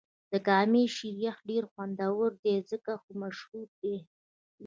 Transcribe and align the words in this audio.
د 0.31 0.33
کامی 0.47 0.83
شیر 0.95 1.15
یخ 1.25 1.37
ډېر 1.49 1.63
خوندور 1.71 2.29
دی 2.43 2.55
ځکه 2.71 2.91
خو 3.01 3.09
مشهور 3.23 3.67
دې. 3.81 3.97